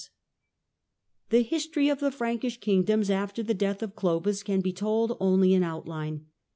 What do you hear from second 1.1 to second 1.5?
Partitions The